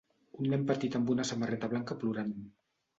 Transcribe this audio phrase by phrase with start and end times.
[0.39, 2.37] Un nen petit amb una samarreta blanca plorant.